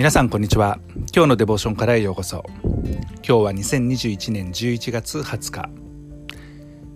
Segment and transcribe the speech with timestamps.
[0.00, 0.78] 皆さんこんにちは。
[1.14, 2.42] 今日のデボーションからへようこそ。
[3.16, 5.68] 今日は2021年11月20日。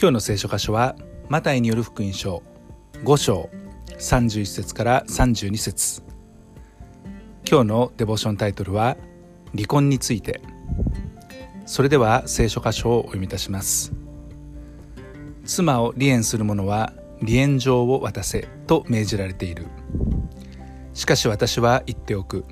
[0.00, 0.96] 今日の聖書箇所は
[1.28, 2.42] マタイによる福音書
[3.04, 3.50] 5章
[3.98, 6.02] 31節から32節。
[7.46, 8.96] 今日のデボーションタイトルは
[9.54, 10.40] 離婚について。
[11.66, 13.92] それでは聖書箇所をお読みいたします。
[15.44, 19.66] 妻を離縁する者は離縁状を渡せと命じられている。
[20.94, 22.46] しかし私は言っておく。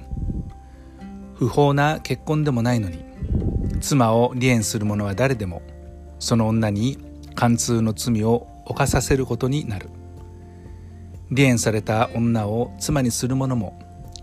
[1.34, 3.04] 不法な結婚でもないのに
[3.80, 5.62] 妻を離縁する者は誰でも
[6.18, 6.98] その女に
[7.34, 9.88] 貫通の罪を犯させることになる。
[11.30, 13.78] 離縁された女を妻にする者も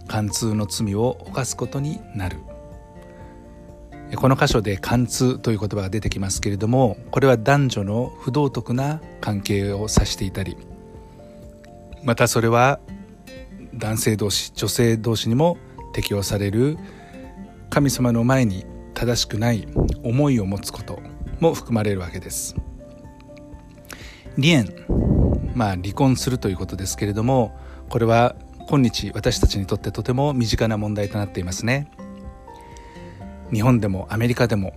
[0.07, 2.37] 貫通の罪を犯すことになる。
[4.15, 10.57] この箇所で貫通という言葉が出てきますけれどもこれは男女の不道徳な関係を指していたり
[12.03, 12.81] またそれは
[13.73, 15.57] 男性同士女性同士にも
[15.93, 16.77] 適用される
[17.71, 19.65] 神様の前に正しくない
[20.03, 20.99] 思いを持つこと
[21.39, 22.53] も含まれるわけです。
[24.35, 24.85] 離縁
[25.55, 28.35] まあ離婚するということですけれどもこれは
[28.69, 31.89] 今日私たちにとってとても身近な問題となっていますね。
[33.53, 34.73] 日本でもアメリカでも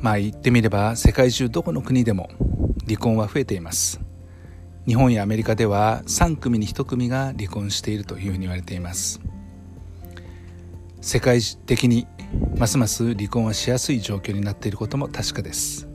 [0.00, 2.30] まあ言ってみれば世界中どこの国でも
[2.84, 4.00] 離婚は増えています。
[4.88, 9.20] 日本やアメリカでは3組に1組が離婚しているというふうに言われています。
[11.00, 12.06] 世界的に
[12.56, 15.88] ますます離婚はしやすい状況になっていることも確かです。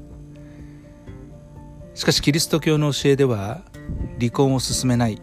[1.93, 3.61] しかしキリスト教の教えでは
[4.19, 5.21] 離婚を進めない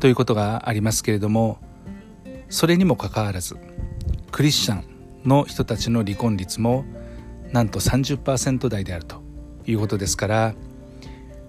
[0.00, 1.58] ということがありますけれども
[2.48, 3.56] それにもかかわらず
[4.32, 4.84] クリスチャン
[5.24, 6.84] の人たちの離婚率も
[7.52, 9.22] なんと30%台であると
[9.66, 10.54] いうことですから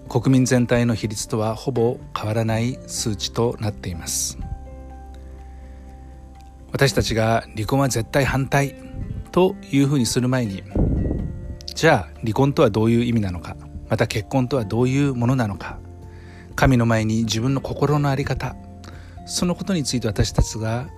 [0.08, 4.38] 国民全体の比率とはほぼ変わらない数値となっています。
[6.76, 8.74] 私たちが離婚は絶対反対
[9.32, 10.62] というふうにする前に
[11.74, 13.56] じゃあ離婚とはどういう意味なのか
[13.88, 15.78] また結婚とはどういうものなのか
[16.54, 18.56] 神の前に自分の心の在り方
[19.24, 20.90] そのことについて私たちが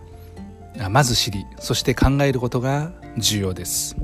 [0.91, 3.97] まず知りそして考えることが重要です。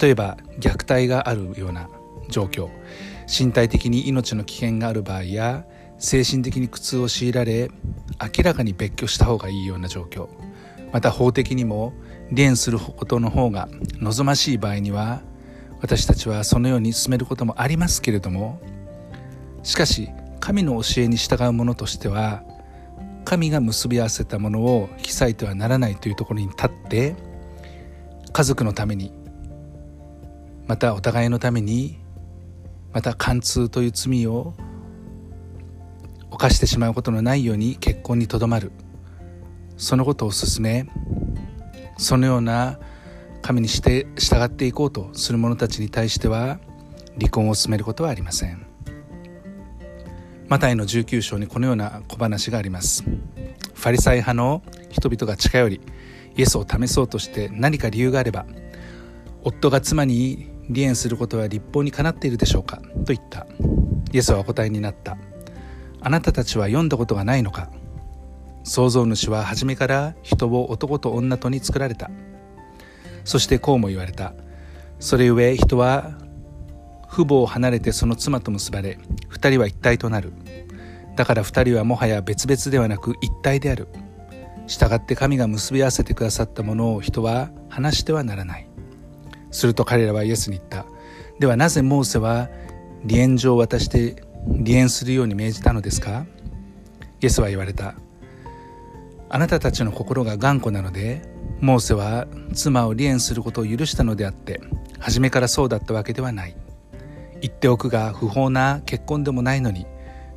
[0.00, 1.90] 例えば虐待があるような
[2.30, 2.70] 状況
[3.28, 5.66] 身体的に命の危険がある場合や
[5.98, 7.70] 精神的に苦痛を強いられ
[8.22, 10.28] 明らかに別居した方がいいような状況。
[10.92, 11.94] また法的にも
[12.28, 13.68] 離縁することの方が
[14.00, 15.22] 望ましい場合には
[15.80, 18.60] 私たちはそのように進めることもありますけれども
[19.62, 22.44] しかし神の教えに従う者としては
[23.24, 27.14] 神が結び合わせたものを引き裂いてはならないというところに立って
[28.32, 29.12] 家族のために
[30.66, 31.98] またお互いのために
[32.92, 34.54] また貫通という罪を
[36.32, 38.72] 犯してしまうことのないように結婚にとどまる。
[39.76, 40.86] そのことを進め
[41.98, 42.78] そのような
[43.42, 46.60] 神にして従っていこうとする者たちに対しては
[47.18, 48.66] 離婚を進めることはありません。
[50.48, 53.02] マタイの19章にこのような小話があります。
[53.02, 55.80] ファリサイ派の人々が近寄り
[56.36, 58.46] イエスを試そうとして何か理由があれば
[59.42, 63.46] 夫が妻に離縁することは立法にかなっているでしょうかと言った。
[64.12, 65.16] イエスはお答えになった。
[66.02, 67.70] あなたたちは読んだことがないのか？
[68.64, 72.10] 創造主は初めから人を男と女とに作られた。
[73.24, 74.34] そしてこうも言われた。
[74.98, 76.12] それゆえ人は
[77.08, 78.98] 父母を離れてその妻と結ばれ
[79.28, 80.32] 二人は一体となる。
[81.16, 83.88] だから二人はもはや別々ではなく一体である。
[84.66, 88.68] 従って神が結び合わせてくださったものを人は話してはならない。
[89.50, 90.86] すると彼らはイエスに言った。
[91.38, 92.48] ではなぜモーセは
[93.08, 96.26] 離縁状を渡して離縁するように命じたのですか？
[97.20, 97.94] イエスは言われた。
[99.28, 101.22] あなたたちの心が頑固なので
[101.60, 104.60] モーセは妻を離縁することを許したのであって
[104.98, 106.56] 初めからそうだったわけではない。
[107.40, 109.86] 言っておくが不法な結婚でもないのに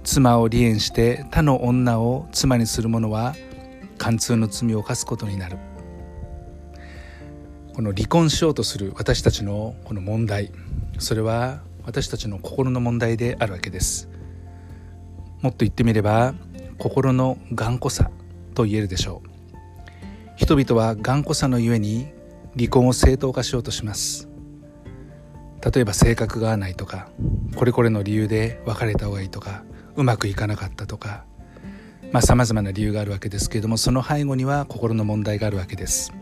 [0.03, 3.35] 妻を離縁して他の女を妻にする者は
[3.97, 5.57] 貫通の罪を犯すことになる。
[7.73, 10.51] この離婚しようとする私たちのこの問題
[10.99, 14.09] それは私たちの心の問題であるわけです。
[15.41, 16.33] もっと言ってみれば
[16.77, 18.09] 心の頑固さ
[18.53, 19.29] と言えるでしょう。
[20.35, 22.07] 人々は頑固さのゆえに
[22.57, 24.27] 離婚を正当化しようとします。
[25.65, 27.09] 例えば性格が合わないとか
[27.55, 29.63] これこれの理由で別れた方がいいとか
[29.95, 31.25] うまくいかなかったとか
[32.11, 36.13] まあさまざまな理由があるわけですけれどもその背後には心の問題があるわけです。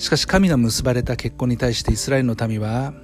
[0.00, 2.94] しかし神が結ばれた結婚に対してイスラエルの民は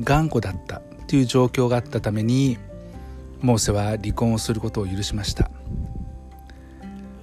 [0.00, 2.58] 頑固だったという状況があったために
[3.40, 5.50] モーセは離婚をすることを許しました。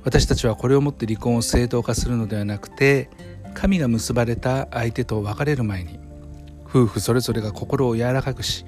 [0.03, 3.11] 私たちはこれをもって離婚を正当化するのではなくて
[3.53, 5.99] 神が結ばれた相手と別れる前に
[6.65, 8.65] 夫婦それぞれが心を柔らかくし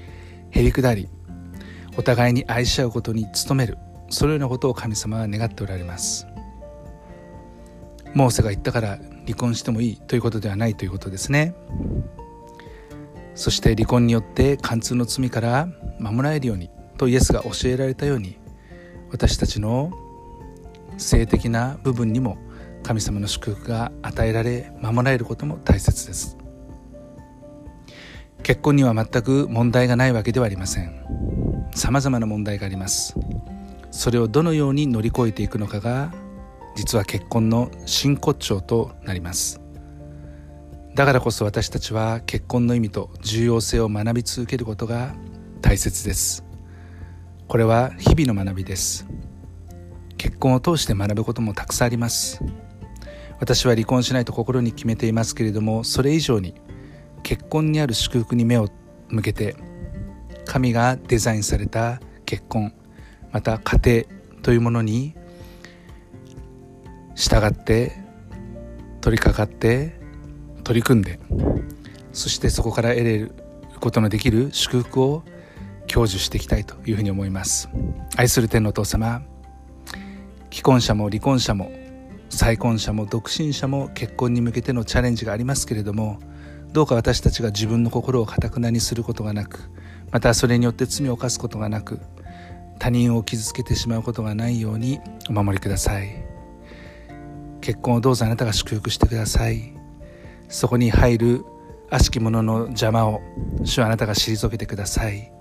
[0.51, 1.09] へりくだり
[1.97, 3.80] お互いに愛し合うことに努める
[4.12, 6.27] そのようなことを神様は願っておられます。
[8.13, 11.56] モーセが言ったから離婚してもいいということではないということですね。
[13.33, 15.68] そして離婚によって貫通の罪から
[16.00, 18.38] 守られるようにとイエスが教えられたように
[19.12, 19.92] 私たちの
[20.98, 22.38] 性的な部分にも
[22.83, 26.38] 神様の祝福が与えられ守られることも大切です。
[28.44, 31.68] 結婚には全く問題がないわけではありません。
[31.74, 33.16] 様々な問題があります。
[33.89, 36.13] それをどのように乗り越えていくのかが
[36.75, 39.62] 実は結婚の真骨頂となります。
[40.94, 45.16] だからこそ私たちは結婚の意味と重要性を学び続けることが
[45.62, 46.45] 大切です。
[47.48, 49.07] これは日々の学びです。
[50.18, 52.42] 結婚を通して学ぶこともたくさんあります。
[53.39, 56.56] 私は離婚しないと心に決めていますけれどもそれ以上に
[57.24, 58.69] 結婚にある祝福に目を
[59.10, 59.56] 向けて
[60.45, 62.74] 神がデザインされた結婚
[63.31, 65.16] また家庭というものに
[67.15, 67.94] 従って
[69.01, 70.00] 取り掛かって
[70.63, 71.19] 取り組んで
[72.12, 73.31] そしてそこから得れる
[73.79, 75.23] ことのできる祝福を
[75.88, 77.69] 享受していきたいというふうに思います。
[78.17, 79.21] 愛する天のお父様
[80.51, 81.71] 既婚者も離婚者も
[82.29, 86.19] 再婚者も独身者も結婚に向けてのチャレンジがありますけれども
[86.71, 89.69] どうか私たちが自分の心をかたくなにすることがなく
[90.11, 92.00] またそれによって罪を犯すことがなく
[92.79, 96.25] 他人を傷つけてしまうことがないようにお守りください。
[97.65, 99.73] 結婚をどうぞあなたが祝福してください。
[100.50, 101.45] そこに入る
[101.89, 103.21] 悪しき者の邪魔を
[103.63, 105.31] 主はあなたが退けてください。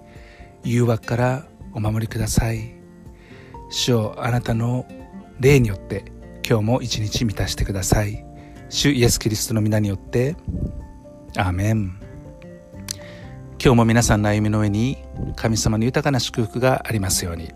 [0.64, 2.76] 誘惑からお守りください。
[3.68, 4.86] 主をあなたの
[5.38, 6.06] 霊によって
[6.48, 8.24] 今日も一日満たしてください。
[8.70, 10.34] 主イエス・キリストの皆によって
[11.36, 12.00] アーメン。
[13.62, 14.96] 今日も皆さんの歩みの上に
[15.36, 17.52] 神様の豊かな祝福がありますように。